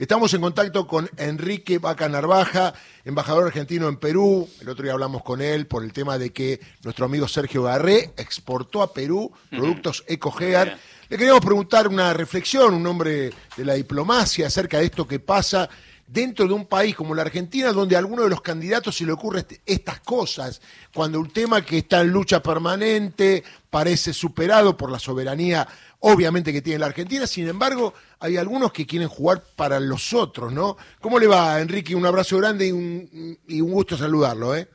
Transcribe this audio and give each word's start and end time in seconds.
Estamos 0.00 0.32
en 0.32 0.40
contacto 0.40 0.86
con 0.86 1.10
Enrique 1.18 1.76
Vaca 1.76 2.08
Narvaja, 2.08 2.72
embajador 3.04 3.48
argentino 3.48 3.86
en 3.86 3.98
Perú. 3.98 4.48
El 4.58 4.70
otro 4.70 4.82
día 4.82 4.94
hablamos 4.94 5.22
con 5.22 5.42
él 5.42 5.66
por 5.66 5.84
el 5.84 5.92
tema 5.92 6.16
de 6.16 6.32
que 6.32 6.58
nuestro 6.82 7.04
amigo 7.04 7.28
Sergio 7.28 7.64
Garré 7.64 8.14
exportó 8.16 8.80
a 8.80 8.94
Perú 8.94 9.30
productos 9.50 10.02
EcoGear. 10.08 10.78
Le 11.10 11.18
queríamos 11.18 11.44
preguntar 11.44 11.86
una 11.86 12.14
reflexión, 12.14 12.72
un 12.72 12.86
hombre 12.86 13.30
de 13.54 13.64
la 13.66 13.74
diplomacia, 13.74 14.46
acerca 14.46 14.78
de 14.78 14.86
esto 14.86 15.06
que 15.06 15.18
pasa 15.18 15.68
dentro 16.12 16.46
de 16.46 16.54
un 16.54 16.66
país 16.66 16.94
como 16.96 17.14
la 17.14 17.22
Argentina, 17.22 17.72
donde 17.72 17.94
a 17.94 18.00
alguno 18.00 18.24
de 18.24 18.30
los 18.30 18.40
candidatos 18.40 18.96
se 18.96 19.06
le 19.06 19.12
ocurre 19.12 19.40
este, 19.40 19.60
estas 19.64 20.00
cosas, 20.00 20.60
cuando 20.92 21.20
un 21.20 21.30
tema 21.30 21.64
que 21.64 21.78
está 21.78 22.00
en 22.00 22.10
lucha 22.10 22.42
permanente 22.42 23.44
parece 23.70 24.12
superado 24.12 24.76
por 24.76 24.90
la 24.90 24.98
soberanía, 24.98 25.66
obviamente, 26.00 26.52
que 26.52 26.62
tiene 26.62 26.80
la 26.80 26.86
Argentina, 26.86 27.26
sin 27.26 27.46
embargo, 27.46 27.94
hay 28.18 28.36
algunos 28.36 28.72
que 28.72 28.86
quieren 28.86 29.08
jugar 29.08 29.42
para 29.54 29.78
los 29.78 30.12
otros, 30.12 30.52
¿no? 30.52 30.76
¿Cómo 31.00 31.18
le 31.18 31.28
va, 31.28 31.60
Enrique? 31.60 31.94
Un 31.94 32.06
abrazo 32.06 32.38
grande 32.38 32.66
y 32.66 32.72
un, 32.72 33.38
y 33.46 33.60
un 33.60 33.70
gusto 33.70 33.96
saludarlo, 33.96 34.56
¿eh? 34.56 34.66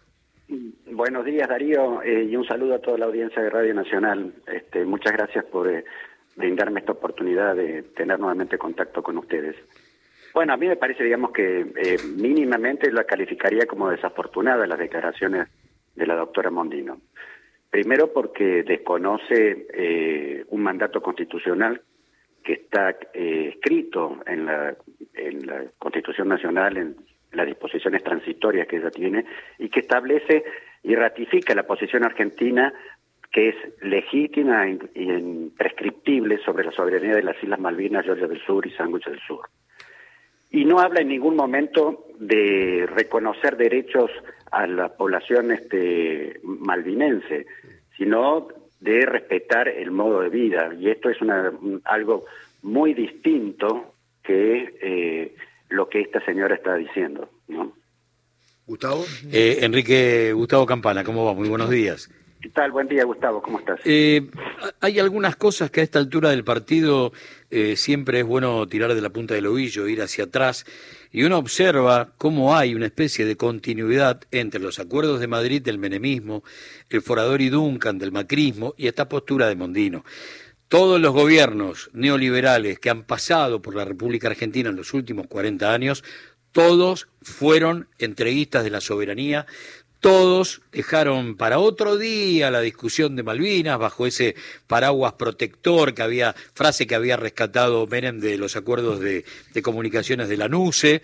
Buenos 0.92 1.26
días, 1.26 1.50
Darío, 1.50 2.02
eh, 2.04 2.24
y 2.24 2.36
un 2.38 2.48
saludo 2.48 2.76
a 2.76 2.80
toda 2.80 2.98
la 2.98 3.06
audiencia 3.08 3.42
de 3.42 3.50
Radio 3.50 3.74
Nacional. 3.74 4.34
Este, 4.48 4.86
muchas 4.86 5.12
gracias 5.12 5.44
por 5.44 5.70
eh, 5.70 5.84
brindarme 6.38 6.80
esta 6.80 6.94
oportunidad 6.94 7.56
de 7.56 7.84
tener 7.98 8.18
nuevamente 8.18 8.58
contacto 8.58 9.04
con 9.04 9.18
ustedes. 9.18 9.58
Bueno, 10.36 10.52
a 10.52 10.58
mí 10.58 10.68
me 10.68 10.76
parece, 10.76 11.02
digamos, 11.02 11.32
que 11.32 11.62
eh, 11.62 11.98
mínimamente 12.18 12.92
la 12.92 13.06
calificaría 13.06 13.66
como 13.68 13.90
desafortunada 13.90 14.68
las 14.68 14.78
declaraciones 14.78 15.48
de 15.96 16.06
la 16.06 16.16
doctora 16.16 16.52
Mondino. 16.52 17.00
Primero 17.70 18.12
porque 18.12 18.64
desconoce 18.64 19.66
eh, 19.74 20.44
un 20.50 20.62
mandato 20.62 21.02
constitucional 21.02 21.82
que 22.44 22.52
está 22.52 22.98
eh, 23.14 23.54
escrito 23.56 24.18
en 24.28 24.46
la, 24.46 24.76
en 25.14 25.48
la 25.48 25.64
Constitución 25.80 26.28
Nacional, 26.28 26.76
en 26.76 26.98
las 27.32 27.46
disposiciones 27.46 28.04
transitorias 28.04 28.68
que 28.68 28.76
ella 28.76 28.92
tiene, 28.92 29.26
y 29.58 29.70
que 29.70 29.80
establece 29.80 30.44
y 30.84 30.96
ratifica 30.96 31.56
la 31.56 31.66
posición 31.66 32.04
argentina 32.04 32.74
que 33.32 33.50
es 33.50 33.56
legítima 33.82 34.68
e 34.68 34.80
imprescriptible 35.02 36.40
sobre 36.40 36.66
la 36.66 36.74
soberanía 36.74 37.16
de 37.16 37.24
las 37.24 37.42
Islas 37.42 37.60
Malvinas, 37.62 38.04
Georgia 38.04 38.28
del 38.28 38.42
Sur 38.42 38.68
y 38.68 38.72
Sándwich 38.72 39.06
del 39.06 39.20
Sur 39.22 39.48
y 40.56 40.64
no 40.64 40.80
habla 40.80 41.02
en 41.02 41.10
ningún 41.10 41.36
momento 41.36 42.06
de 42.18 42.88
reconocer 42.88 43.58
derechos 43.58 44.10
a 44.52 44.66
la 44.66 44.88
población 44.96 45.52
este, 45.52 46.40
malvinense, 46.44 47.46
sino 47.98 48.48
de 48.80 49.06
respetar 49.06 49.68
el 49.68 49.92
modo 49.92 50.22
de 50.22 50.30
vida. 50.30 50.74
Y 50.80 50.90
esto 50.90 51.10
es 51.10 51.22
una, 51.22 51.52
algo 51.84 52.24
muy 52.62 52.94
distinto 52.94 53.96
que 54.24 54.78
eh, 54.82 55.36
lo 55.68 55.90
que 55.90 56.00
esta 56.00 56.24
señora 56.24 56.56
está 56.56 56.76
diciendo. 56.76 57.30
¿no? 57.50 57.74
Gustavo. 58.66 59.04
Eh, 59.34 59.58
Enrique 59.60 60.32
Gustavo 60.32 60.66
Campana, 60.66 61.04
¿cómo 61.04 61.26
va? 61.26 61.34
Muy 61.34 61.50
buenos 61.50 61.70
días. 61.70 62.10
¿Qué 62.42 62.52
tal? 62.52 62.72
Buen 62.72 62.88
día, 62.88 63.04
Gustavo. 63.04 63.42
¿Cómo 63.42 63.60
estás? 63.60 63.80
Eh, 63.84 64.22
hay 64.80 65.00
algunas 65.00 65.36
cosas 65.36 65.72
que 65.72 65.82
a 65.82 65.84
esta 65.84 66.00
altura 66.00 66.30
del 66.30 66.44
partido 66.44 67.14
eh, 67.50 67.76
siempre 67.76 68.20
es 68.20 68.26
bueno 68.26 68.68
tirar 68.68 68.94
de 68.94 69.02
la 69.02 69.10
punta 69.10 69.34
del 69.34 69.48
ovillo, 69.48 69.88
ir 69.88 70.02
hacia 70.02 70.26
atrás, 70.26 70.66
y 71.12 71.24
uno 71.24 71.38
observa 71.38 72.14
cómo 72.18 72.56
hay 72.56 72.76
una 72.76 72.88
especie 72.88 73.26
de 73.26 73.38
continuidad 73.38 74.22
entre 74.32 74.60
los 74.60 74.80
acuerdos 74.80 75.20
de 75.20 75.28
Madrid 75.28 75.62
del 75.62 75.78
menemismo, 75.78 76.44
el 76.90 77.02
forador 77.02 77.42
y 77.42 77.50
Duncan 77.50 77.98
del 77.98 78.12
macrismo 78.12 78.74
y 78.78 78.88
esta 78.88 79.08
postura 79.08 79.48
de 79.48 79.56
Mondino. 79.56 80.04
Todos 80.68 81.00
los 81.00 81.14
gobiernos 81.14 81.90
neoliberales 81.94 82.80
que 82.80 82.90
han 82.90 83.04
pasado 83.04 83.62
por 83.62 83.76
la 83.76 83.86
República 83.86 84.28
Argentina 84.28 84.70
en 84.70 84.76
los 84.76 84.94
últimos 84.94 85.28
40 85.28 85.72
años 85.72 86.04
todos 86.56 87.10
fueron 87.22 87.90
entreguistas 88.00 88.64
de 88.64 88.70
la 88.70 88.80
soberanía, 88.80 89.46
todos 90.06 90.62
dejaron 90.72 91.36
para 91.36 91.58
otro 91.58 91.98
día 91.98 92.52
la 92.52 92.62
discusión 92.62 93.16
de 93.16 93.24
Malvinas 93.24 93.80
bajo 93.80 94.06
ese 94.06 94.36
paraguas 94.68 95.14
protector 95.14 95.96
que 95.96 96.04
había, 96.04 96.36
frase 96.54 96.86
que 96.86 96.94
había 96.94 97.18
rescatado 97.18 97.88
Menem 97.88 98.20
de 98.20 98.38
los 98.38 98.56
acuerdos 98.56 99.00
de, 99.00 99.26
comunicaciones 99.64 100.30
de 100.30 100.38
la 100.38 100.48
NUCE. 100.48 101.02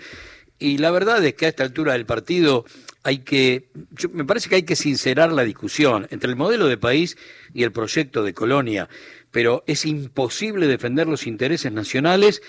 Y 0.59 0.77
la 0.77 0.91
verdad 0.91 1.25
es 1.25 1.33
que 1.33 1.47
a 1.47 1.49
esta 1.49 1.63
altura 1.63 1.93
del 1.93 2.05
partido 2.05 2.63
hay 3.01 3.23
que, 3.23 3.69
me 4.11 4.23
parece 4.23 4.49
que 4.49 4.57
hay 4.57 4.63
que 4.65 4.75
sincerar 4.75 5.31
la 5.31 5.45
discusión 5.45 6.05
entre 6.11 6.29
el 6.29 6.35
modelo 6.35 6.67
de 6.67 6.77
país 6.77 7.17
y 7.55 7.63
el 7.63 7.71
proyecto 7.71 8.21
de 8.21 8.35
colonia, 8.35 8.87
pero 9.31 9.63
es 9.65 9.83
imposible 9.87 10.67
defender 10.67 11.07
los 11.07 11.25
intereses 11.25 11.71
nacionales 11.71 12.43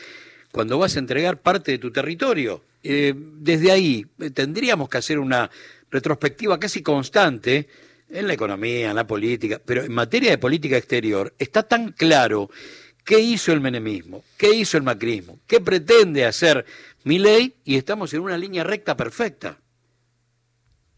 cuando 0.50 0.76
vas 0.78 0.96
a 0.96 0.98
entregar 0.98 1.40
parte 1.40 1.72
de 1.72 1.78
tu 1.78 1.90
territorio. 1.90 2.62
Eh, 2.84 3.14
desde 3.16 3.70
ahí 3.70 4.04
eh, 4.18 4.28
tendríamos 4.30 4.90
que 4.90 4.98
hacer 4.98 5.18
una 5.18 5.50
retrospectiva 5.92 6.58
casi 6.58 6.82
constante 6.82 7.68
en 8.08 8.26
la 8.26 8.32
economía, 8.32 8.90
en 8.90 8.96
la 8.96 9.06
política, 9.06 9.60
pero 9.64 9.82
en 9.82 9.92
materia 9.92 10.30
de 10.30 10.38
política 10.38 10.76
exterior 10.76 11.32
está 11.38 11.62
tan 11.62 11.92
claro 11.92 12.48
qué 13.04 13.20
hizo 13.20 13.52
el 13.52 13.60
menemismo, 13.60 14.22
qué 14.38 14.54
hizo 14.54 14.76
el 14.76 14.82
macrismo, 14.82 15.38
qué 15.46 15.60
pretende 15.60 16.24
hacer 16.24 16.64
mi 17.04 17.18
ley 17.18 17.54
y 17.64 17.76
estamos 17.76 18.12
en 18.14 18.20
una 18.20 18.38
línea 18.38 18.64
recta 18.64 18.96
perfecta. 18.96 19.58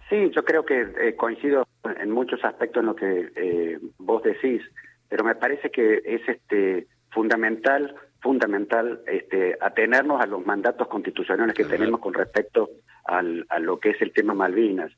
Sí, 0.08 0.30
yo 0.34 0.44
creo 0.44 0.64
que 0.64 0.82
eh, 1.00 1.16
coincido 1.16 1.66
en 2.00 2.10
muchos 2.10 2.44
aspectos 2.44 2.80
en 2.80 2.86
lo 2.86 2.94
que 2.94 3.32
eh, 3.34 3.78
vos 3.98 4.22
decís, 4.22 4.62
pero 5.08 5.24
me 5.24 5.34
parece 5.34 5.70
que 5.70 6.02
es 6.04 6.20
este 6.28 6.86
fundamental 7.10 7.94
fundamental 8.24 9.02
este, 9.06 9.54
atenernos 9.60 10.18
a 10.18 10.26
los 10.26 10.44
mandatos 10.46 10.88
constitucionales 10.88 11.54
que 11.54 11.66
tenemos 11.66 12.00
con 12.00 12.14
respecto 12.14 12.70
al, 13.04 13.44
a 13.50 13.58
lo 13.58 13.78
que 13.78 13.90
es 13.90 14.00
el 14.00 14.14
tema 14.14 14.32
Malvinas 14.32 14.90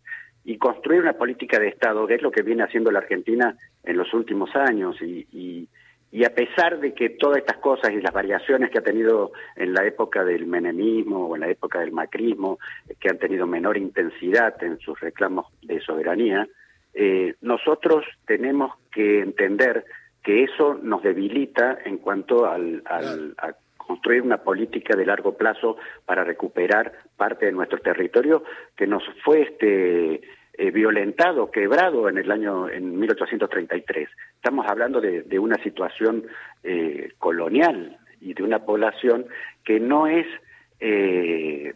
y 0.44 0.58
construir 0.58 1.00
una 1.00 1.14
política 1.14 1.58
de 1.58 1.66
Estado, 1.66 2.06
que 2.06 2.14
es 2.14 2.22
lo 2.22 2.30
que 2.30 2.42
viene 2.42 2.62
haciendo 2.62 2.92
la 2.92 3.00
Argentina 3.00 3.56
en 3.82 3.96
los 3.96 4.14
últimos 4.14 4.54
años. 4.54 4.96
Y, 5.02 5.26
y, 5.32 5.68
y, 6.12 6.24
a 6.24 6.32
pesar 6.32 6.78
de 6.78 6.94
que 6.94 7.10
todas 7.10 7.38
estas 7.38 7.56
cosas 7.56 7.90
y 7.90 8.00
las 8.00 8.14
variaciones 8.14 8.70
que 8.70 8.78
ha 8.78 8.82
tenido 8.82 9.32
en 9.56 9.74
la 9.74 9.84
época 9.84 10.24
del 10.24 10.46
menemismo 10.46 11.26
o 11.26 11.34
en 11.34 11.40
la 11.40 11.48
época 11.48 11.80
del 11.80 11.90
macrismo, 11.90 12.60
que 13.00 13.08
han 13.08 13.18
tenido 13.18 13.48
menor 13.48 13.76
intensidad 13.76 14.54
en 14.62 14.78
sus 14.78 15.00
reclamos 15.00 15.46
de 15.62 15.80
soberanía, 15.80 16.46
eh, 16.94 17.34
nosotros 17.40 18.04
tenemos 18.24 18.72
que 18.92 19.22
entender 19.22 19.84
que 20.26 20.42
eso 20.42 20.74
nos 20.82 21.04
debilita 21.04 21.78
en 21.84 21.98
cuanto 21.98 22.46
al, 22.46 22.82
a 22.88 23.52
construir 23.76 24.22
una 24.22 24.38
política 24.38 24.96
de 24.96 25.06
largo 25.06 25.36
plazo 25.36 25.76
para 26.04 26.24
recuperar 26.24 26.94
parte 27.16 27.46
de 27.46 27.52
nuestro 27.52 27.78
territorio 27.78 28.42
que 28.74 28.88
nos 28.88 29.04
fue 29.24 29.42
este 29.42 30.14
eh, 30.58 30.70
violentado, 30.72 31.48
quebrado 31.52 32.08
en 32.08 32.18
el 32.18 32.32
año 32.32 32.68
en 32.68 32.98
1833. 32.98 34.08
Estamos 34.34 34.66
hablando 34.68 35.00
de, 35.00 35.22
de 35.22 35.38
una 35.38 35.62
situación 35.62 36.24
eh, 36.64 37.12
colonial 37.18 37.96
y 38.20 38.34
de 38.34 38.42
una 38.42 38.64
población 38.64 39.26
que 39.64 39.78
no 39.78 40.08
es 40.08 40.26
eh, 40.80 41.72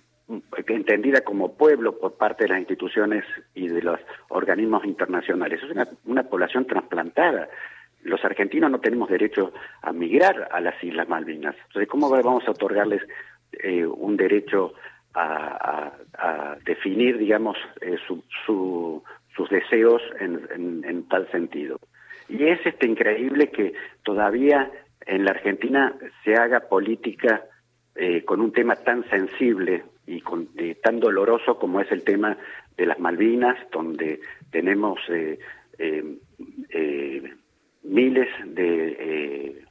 entendida 0.66 1.20
como 1.20 1.54
pueblo 1.54 2.00
por 2.00 2.16
parte 2.16 2.44
de 2.44 2.48
las 2.48 2.58
instituciones 2.58 3.24
y 3.54 3.68
de 3.68 3.80
los 3.80 4.00
organismos 4.28 4.84
internacionales. 4.84 5.60
Es 5.62 5.70
una, 5.70 5.86
una 6.04 6.24
población 6.24 6.66
trasplantada 6.66 7.48
los 8.02 8.24
argentinos 8.24 8.70
no 8.70 8.80
tenemos 8.80 9.08
derecho 9.08 9.52
a 9.82 9.92
migrar 9.92 10.48
a 10.50 10.60
las 10.60 10.82
Islas 10.82 11.08
Malvinas. 11.08 11.56
Entonces, 11.66 11.88
¿cómo 11.88 12.08
vamos 12.10 12.46
a 12.46 12.52
otorgarles 12.52 13.02
eh, 13.52 13.84
un 13.86 14.16
derecho 14.16 14.74
a, 15.14 15.92
definir, 16.64 17.18
digamos, 17.18 17.56
eh, 17.80 17.96
sus 18.06 19.50
deseos 19.50 20.02
en, 20.20 21.04
tal 21.08 21.30
sentido? 21.30 21.78
Y 22.28 22.44
es 22.46 22.64
este 22.64 22.86
increíble 22.86 23.50
que 23.50 23.74
todavía 24.04 24.70
en 25.06 25.24
la 25.24 25.32
Argentina 25.32 25.94
se 26.24 26.34
haga 26.34 26.60
política 26.60 27.42
eh, 27.96 28.24
con 28.24 28.40
un 28.40 28.52
tema 28.52 28.76
tan 28.76 29.08
sensible 29.10 29.84
y 30.06 30.20
con, 30.20 30.48
tan 30.82 31.00
doloroso 31.00 31.58
como 31.58 31.80
es 31.80 31.90
el 31.90 32.04
tema 32.04 32.36
de 32.76 32.86
las 32.86 32.98
Malvinas, 33.00 33.56
donde 33.72 34.20
tenemos 34.50 35.00
eh, 35.08 35.38
miles 37.90 38.28
de 38.46 38.96
eh, 38.98 39.64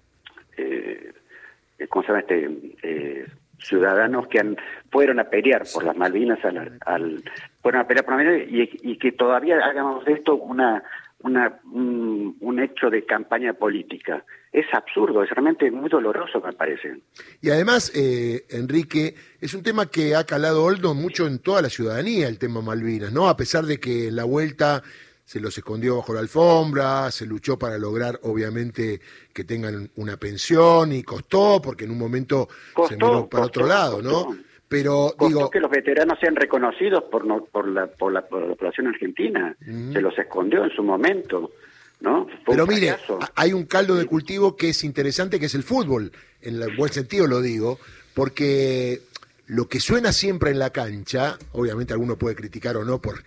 eh, 0.58 1.88
¿cómo 1.88 2.04
se 2.04 2.10
llama 2.10 2.20
este? 2.20 2.50
Eh, 2.84 3.26
ciudadanos 3.58 4.28
que 4.28 4.40
han, 4.40 4.58
fueron 4.90 5.20
a 5.20 5.26
pelear 5.26 5.64
por 5.74 5.84
las 5.84 5.96
Malvinas 5.96 6.40
al, 6.44 7.24
fueron 7.62 7.82
a 7.82 7.88
pelear 7.88 8.06
por 8.06 8.16
Malvinas 8.16 8.48
y, 8.50 8.92
y 8.92 8.98
que 8.98 9.12
todavía 9.12 9.58
hagamos 9.66 10.06
de 10.06 10.14
esto 10.14 10.36
una 10.36 10.84
una, 11.22 11.60
un, 11.74 12.38
un, 12.40 12.60
hecho 12.60 12.90
de 12.90 13.06
campaña 13.06 13.54
política. 13.54 14.24
Es 14.52 14.66
absurdo, 14.74 15.22
es 15.24 15.30
realmente 15.30 15.70
muy 15.70 15.90
doloroso, 15.90 16.40
me 16.40 16.54
parece. 16.54 17.02
Y 17.42 17.50
además, 17.50 17.92
eh, 17.94 18.46
Enrique, 18.50 19.16
es 19.42 19.54
un 19.54 19.62
tema 19.62 19.88
que 19.88 20.16
ha 20.16 20.24
calado 20.24 20.64
Oldo 20.64 20.94
mucho 20.94 21.28
en 21.28 21.40
toda 21.40 21.62
la 21.62 21.70
ciudadanía, 21.70 22.28
el 22.28 22.40
tema 22.40 22.62
Malvinas, 22.62 23.12
¿no? 23.12 23.28
A 23.28 23.36
pesar 23.36 23.66
de 23.66 23.80
que 23.80 24.12
la 24.12 24.24
vuelta 24.24 24.82
se 25.30 25.40
los 25.40 25.56
escondió 25.56 25.98
bajo 25.98 26.12
la 26.12 26.22
alfombra, 26.22 27.12
se 27.12 27.28
luchó 27.28 27.56
para 27.60 27.78
lograr, 27.78 28.20
obviamente, 28.24 29.00
que 29.32 29.44
tengan 29.44 29.92
una 29.98 30.18
pensión 30.18 30.92
y 30.92 31.04
costó, 31.04 31.62
porque 31.62 31.86
en 31.86 31.92
un 31.92 32.00
momento 32.00 32.50
se 32.88 32.96
miró 32.96 33.30
para 33.30 33.46
otro 33.46 33.68
lado, 33.68 34.02
¿no? 34.02 34.36
Pero 34.68 35.14
digo 35.20 35.52
que 35.52 35.60
los 35.60 35.70
veteranos 35.70 36.18
sean 36.20 36.36
reconocidos 36.36 37.04
por 37.12 37.28
no, 37.28 37.46
por 37.46 37.68
la 37.68 37.86
por 37.86 38.12
la, 38.12 38.28
población 38.28 38.88
argentina. 38.88 39.56
Se 39.94 40.02
los 40.02 40.18
escondió 40.18 40.64
en 40.64 40.72
su 40.72 40.82
momento. 40.82 41.52
¿No? 42.00 42.26
Pero 42.48 42.66
mire, 42.66 42.96
hay 43.36 43.54
un 43.54 43.66
caldo 43.66 43.96
de 43.96 44.06
cultivo 44.06 44.56
que 44.56 44.70
es 44.70 44.84
interesante, 44.84 45.40
que 45.40 45.46
es 45.46 45.54
el 45.54 45.64
fútbol, 45.64 46.12
en 46.42 46.60
el 46.60 46.76
buen 46.76 46.92
sentido 46.92 47.28
lo 47.28 47.40
digo, 47.40 47.78
porque 48.16 49.02
lo 49.46 49.68
que 49.68 49.80
suena 49.80 50.12
siempre 50.12 50.50
en 50.50 50.60
la 50.60 50.72
cancha, 50.72 51.38
obviamente 51.52 51.94
alguno 51.94 52.16
puede 52.16 52.36
criticar 52.36 52.78
o 52.78 52.86
no 52.86 53.00
por 53.00 53.24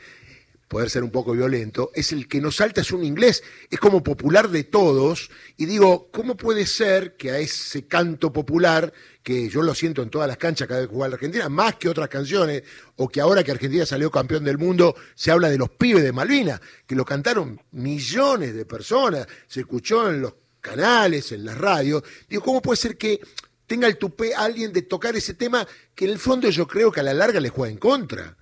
poder 0.73 0.89
ser 0.89 1.05
un 1.05 1.11
poco 1.11 1.33
violento, 1.33 1.91
es 1.95 2.13
el 2.13 2.27
que 2.27 2.41
nos 2.41 2.57
salta 2.57 2.81
es 2.81 2.93
un 2.93 3.05
inglés, 3.05 3.43
es 3.69 3.79
como 3.79 4.03
popular 4.03 4.49
de 4.49 4.65
todos, 4.65 5.29
y 5.59 5.67
digo, 5.67 6.09
¿cómo 6.11 6.35
puede 6.35 6.65
ser 6.65 7.15
que 7.19 7.31
a 7.31 7.39
ese 7.39 7.87
canto 7.87 8.33
popular, 8.33 8.91
que 9.23 9.51
yo 9.51 9.61
lo 9.61 9.75
siento 9.75 10.01
en 10.01 10.09
todas 10.09 10.27
las 10.27 10.39
canchas 10.39 10.67
cada 10.67 10.81
vez 10.81 10.89
que 10.89 10.95
juega 10.95 11.11
la 11.11 11.17
Argentina, 11.17 11.51
más 11.51 11.75
que 11.75 11.91
otras 11.91 12.09
canciones, 12.09 12.63
o 12.97 13.07
que 13.07 13.21
ahora 13.21 13.45
que 13.45 13.51
Argentina 13.51 13.85
salió 13.85 14.11
campeón 14.11 14.45
del 14.45 14.57
mundo, 14.57 14.97
se 15.15 15.31
habla 15.31 15.51
de 15.51 15.59
los 15.59 15.69
pibes 15.69 16.03
de 16.03 16.11
Malvina, 16.11 16.59
que 16.87 16.95
lo 16.95 17.05
cantaron 17.05 17.61
millones 17.73 18.55
de 18.55 18.65
personas, 18.65 19.27
se 19.47 19.61
escuchó 19.61 20.09
en 20.09 20.23
los 20.23 20.33
canales, 20.63 21.33
en 21.33 21.45
las 21.45 21.59
radios, 21.59 22.03
digo, 22.31 22.43
¿cómo 22.43 22.63
puede 22.63 22.79
ser 22.79 22.97
que 22.97 23.21
tenga 23.67 23.87
el 23.89 23.99
tupé 23.99 24.35
alguien 24.35 24.73
de 24.73 24.81
tocar 24.81 25.15
ese 25.17 25.35
tema 25.35 25.69
que 25.95 26.07
en 26.07 26.13
el 26.13 26.19
fondo 26.19 26.49
yo 26.49 26.67
creo 26.67 26.91
que 26.91 27.01
a 27.01 27.03
la 27.03 27.13
larga 27.13 27.41
le 27.41 27.51
juega 27.51 27.71
en 27.71 27.79
contra? 27.79 28.39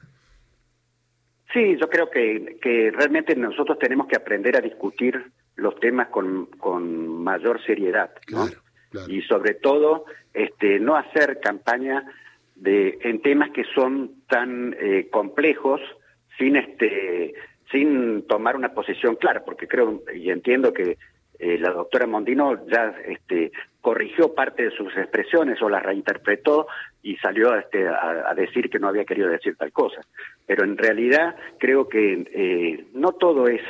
Sí, 1.53 1.77
yo 1.81 1.89
creo 1.89 2.11
que, 2.11 2.59
que 2.63 2.91
realmente 2.93 3.35
nosotros 3.35 3.79
tenemos 3.79 4.07
que 4.07 4.17
aprender 4.17 4.57
a 4.57 4.61
discutir 4.61 5.21
los 5.57 5.79
temas 5.81 6.09
con, 6.09 6.47
con 6.47 7.23
mayor 7.23 7.63
seriedad, 7.65 8.11
¿no? 8.31 8.47
Y 9.09 9.23
sobre 9.23 9.55
todo, 9.55 10.05
este, 10.33 10.81
no 10.81 10.97
hacer 10.97 11.41
campaña 11.41 12.05
de 12.57 12.99
en 13.03 13.23
temas 13.23 13.51
que 13.51 13.65
son 13.75 14.23
tan 14.29 14.77
eh, 14.79 15.09
complejos 15.11 15.81
sin 16.39 16.57
este 16.57 17.35
sin 17.71 18.27
tomar 18.27 18.57
una 18.57 18.75
posición 18.75 19.17
clara, 19.17 19.45
porque 19.45 19.69
creo 19.69 20.03
y 20.15 20.31
entiendo 20.31 20.73
que 20.73 20.99
eh, 21.43 21.57
la 21.59 21.71
doctora 21.71 22.07
Mondino 22.07 22.67
ya 22.67 22.95
este, 23.07 23.51
corrigió 23.81 24.35
parte 24.35 24.65
de 24.65 24.71
sus 24.73 24.95
expresiones 24.95 25.61
o 25.63 25.71
las 25.71 25.83
reinterpretó 25.83 26.67
y 27.03 27.17
salió 27.17 27.57
este, 27.57 27.89
a, 27.89 28.35
decir 28.37 28.69
que 28.69 28.79
no 28.79 28.89
había 28.89 29.07
querido 29.07 29.27
decir 29.27 29.57
tal 29.57 29.73
cosa. 29.73 30.03
Pero 30.47 30.65
en 30.65 30.77
realidad 30.77 31.35
creo 31.59 31.89
que 31.89 32.29
eh, 32.31 32.85
no 32.93 33.13
todo 33.13 33.49
es 33.49 33.63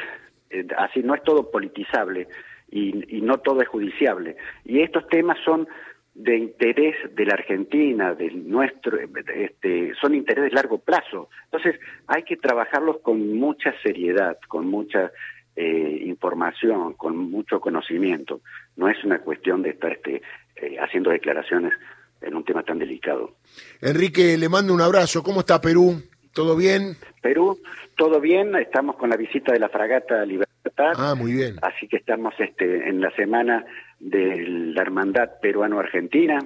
eh, 0.51 0.67
así, 0.77 1.01
no 1.05 1.15
es 1.15 1.23
todo 1.23 1.49
politizable 1.49 2.27
y, 2.73 3.21
no 3.23 3.39
todo 3.39 3.63
es 3.63 3.69
judiciable. 3.69 4.35
Y 4.65 4.81
estos 4.81 5.07
temas 5.07 5.39
son 5.45 5.69
de 6.15 6.37
interés 6.37 6.97
de 7.15 7.25
la 7.25 7.35
Argentina, 7.35 8.15
del 8.15 8.51
nuestro, 8.51 8.99
este, 8.99 9.95
son 10.01 10.17
interés 10.17 10.47
de 10.47 10.51
largo 10.51 10.79
plazo. 10.79 11.29
Entonces 11.45 11.81
hay 12.09 12.25
que 12.25 12.37
trabajarlos 12.37 12.99
con 12.99 13.37
mucha 13.37 13.73
seriedad, 13.85 14.39
con 14.49 14.67
mucha 14.67 15.13
eh, 15.57 16.03
información, 16.07 16.95
con 16.95 17.17
mucho 17.17 17.61
conocimiento. 17.61 18.41
No 18.77 18.89
es 18.89 19.03
una 19.05 19.21
cuestión 19.21 19.63
de 19.63 19.71
estar 19.71 19.93
este, 19.93 20.23
eh, 20.57 20.77
haciendo 20.79 21.11
declaraciones 21.11 21.73
en 22.21 22.35
un 22.35 22.45
tema 22.45 22.63
tan 22.63 22.79
delicado. 22.79 23.37
Enrique, 23.81 24.37
le 24.37 24.49
mando 24.49 24.75
un 24.75 24.81
abrazo. 24.81 25.23
¿Cómo 25.23 25.41
está 25.41 25.61
Perú? 25.61 26.03
¿Todo 26.33 26.57
bien? 26.57 26.97
Perú, 27.23 27.59
todo 27.97 28.21
bien. 28.21 28.55
Estamos 28.57 28.97
con 28.97 29.11
la 29.11 29.17
visita 29.17 29.53
de 29.53 29.59
la 29.59 29.69
fragata 29.69 30.25
Libertad. 30.25 30.93
Ah, 30.97 31.15
muy 31.17 31.33
bien. 31.33 31.57
Así 31.63 31.89
que 31.89 31.97
estamos 31.97 32.35
este, 32.39 32.89
en 32.89 33.01
la 33.01 33.11
semana 33.13 33.65
de 33.99 34.45
la 34.47 34.83
hermandad 34.83 35.31
peruano-argentina 35.43 36.39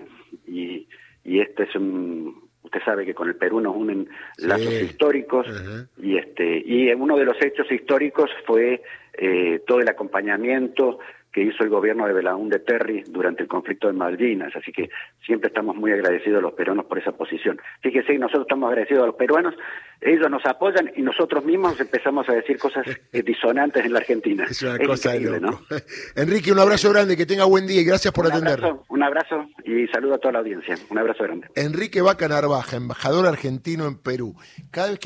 y, 0.46 0.88
y 1.24 1.40
este 1.40 1.64
es 1.64 1.74
un, 1.76 2.43
usted 2.74 2.84
sabe 2.84 3.06
que 3.06 3.14
con 3.14 3.28
el 3.28 3.36
Perú 3.36 3.60
nos 3.60 3.76
unen 3.76 4.08
lazos 4.38 4.72
históricos 4.72 5.46
y 6.02 6.16
este 6.16 6.58
y 6.58 6.92
uno 6.92 7.16
de 7.16 7.24
los 7.24 7.36
hechos 7.40 7.70
históricos 7.70 8.30
fue 8.46 8.82
eh, 9.16 9.62
todo 9.66 9.80
el 9.80 9.88
acompañamiento 9.88 10.98
que 11.34 11.42
hizo 11.42 11.64
el 11.64 11.68
gobierno 11.68 12.06
de 12.06 12.12
Belaúnde 12.12 12.60
Terry 12.60 13.02
durante 13.08 13.42
el 13.42 13.48
conflicto 13.48 13.88
de 13.88 13.92
Malvinas, 13.92 14.54
así 14.54 14.70
que 14.70 14.88
siempre 15.26 15.48
estamos 15.48 15.74
muy 15.74 15.90
agradecidos 15.90 16.38
a 16.38 16.42
los 16.42 16.52
peruanos 16.52 16.86
por 16.86 16.98
esa 16.98 17.10
posición. 17.10 17.60
Fíjese, 17.82 18.16
nosotros 18.18 18.42
estamos 18.42 18.68
agradecidos 18.68 19.02
a 19.02 19.06
los 19.06 19.16
peruanos, 19.16 19.54
ellos 20.00 20.30
nos 20.30 20.46
apoyan 20.46 20.92
y 20.94 21.02
nosotros 21.02 21.44
mismos 21.44 21.80
empezamos 21.80 22.28
a 22.28 22.34
decir 22.34 22.56
cosas 22.56 22.86
disonantes 23.12 23.84
en 23.84 23.92
la 23.92 23.98
Argentina. 23.98 24.44
Es 24.48 24.62
una 24.62 24.78
cosa 24.78 25.12
de 25.12 25.40
¿no? 25.40 25.60
Enrique, 26.14 26.52
un 26.52 26.60
abrazo 26.60 26.90
grande, 26.92 27.16
que 27.16 27.26
tenga 27.26 27.46
buen 27.46 27.66
día 27.66 27.80
y 27.80 27.84
gracias 27.84 28.14
por 28.14 28.26
atender. 28.26 28.60
un 28.88 29.02
abrazo 29.02 29.48
y 29.64 29.88
saludo 29.88 30.14
a 30.14 30.18
toda 30.18 30.32
la 30.34 30.38
audiencia. 30.38 30.76
Un 30.88 30.98
abrazo 30.98 31.24
grande. 31.24 31.48
Enrique 31.56 32.00
Vaca 32.00 32.28
Narvaja, 32.28 32.76
embajador 32.76 33.26
argentino 33.26 33.88
en 33.88 33.98
Perú. 33.98 34.36
Cada 34.70 34.90
vez 34.90 35.00
que 35.00 35.02